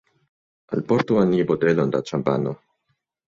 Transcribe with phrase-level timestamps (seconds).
[0.77, 2.55] Alportu al ni botelon da ĉampano.